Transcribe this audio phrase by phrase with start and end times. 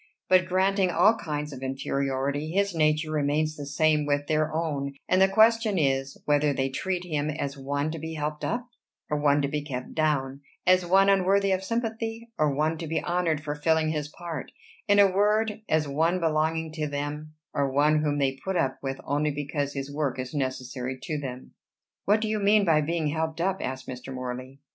[0.29, 5.21] But granting all kinds of inferiority, his nature remains the same with their own; and
[5.21, 8.65] the question is, whether they treat him as one to be helped up,
[9.11, 12.99] or one to be kept down; as one unworthy of sympathy, or one to be
[12.99, 14.51] honored for filling his part:
[14.87, 18.99] in a word, as one belonging to them, or one whom they put up with
[19.03, 21.51] only because his work is necessary to them."
[22.05, 24.11] "What do you mean by being 'helped up'?" asked Mr.
[24.11, 24.61] Morley.